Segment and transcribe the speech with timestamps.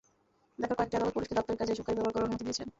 [0.61, 2.67] ঢাকার কয়েকটি আদালত পুলিশকে দাপ্তরিক কাজে এসব গাড়ি ব্যবহার করার অনুমতি দিয়েছেন।